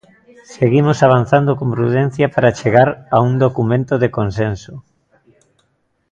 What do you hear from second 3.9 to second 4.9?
de consenso.